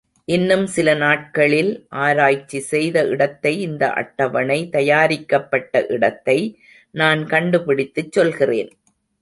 [0.27, 1.69] இன்னும் சில நாட்களில்,
[1.89, 6.39] ஆராய்ச்சி செய்த இடத்தை இந்த அட்டவணை தயாரிக்கப்பட்ட இடத்தை
[6.95, 8.71] நான் கண்டு பிடித்துச் சொல்கிறேன்.